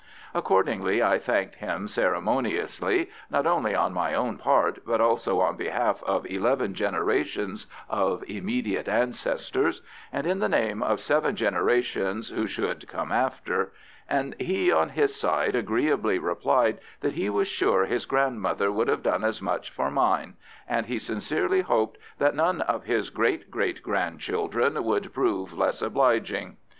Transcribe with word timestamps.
Accordingly 0.33 1.03
I 1.03 1.19
thanked 1.19 1.57
him 1.57 1.87
ceremoniously, 1.87 3.11
not 3.29 3.45
only 3.45 3.75
on 3.75 3.93
my 3.93 4.15
own 4.15 4.35
part, 4.39 4.83
but 4.83 4.99
also 4.99 5.39
on 5.41 5.57
behalf 5.57 6.01
of 6.05 6.25
eleven 6.25 6.73
generations 6.73 7.67
of 7.87 8.23
immediate 8.27 8.87
ancestors, 8.87 9.83
and 10.11 10.25
in 10.25 10.39
the 10.39 10.49
name 10.49 10.81
of 10.81 11.01
seven 11.01 11.35
generations 11.35 12.29
who 12.29 12.47
should 12.47 12.87
come 12.87 13.11
after, 13.11 13.73
and 14.09 14.33
he 14.41 14.71
on 14.71 14.89
his 14.89 15.15
side 15.15 15.55
agreeably 15.55 16.17
replied 16.17 16.79
that 17.01 17.13
he 17.13 17.29
was 17.29 17.47
sure 17.47 17.85
his 17.85 18.07
grandmother 18.07 18.71
would 18.71 18.87
have 18.87 19.03
done 19.03 19.23
as 19.23 19.39
much 19.39 19.69
for 19.69 19.91
mine, 19.91 20.33
and 20.67 20.87
he 20.87 20.97
sincerely 20.97 21.61
hoped 21.61 21.99
that 22.17 22.33
none 22.33 22.61
of 22.61 22.85
his 22.85 23.11
great 23.11 23.51
great 23.51 23.83
grandchildren 23.83 24.83
would 24.83 25.13
prove 25.13 25.53
less 25.55 25.79
obliging. 25.79 26.57